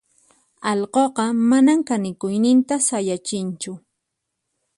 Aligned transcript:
allquqa 0.71 1.25
manan 1.49 1.79
kanikuyninta 1.87 2.75
sayachinchu. 2.87 3.71